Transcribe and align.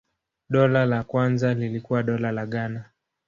Dola 0.49 0.85
la 0.85 1.03
kwanza 1.03 1.53
lilikuwa 1.53 2.03
Dola 2.03 2.31
la 2.31 2.45
Ghana. 2.45 2.85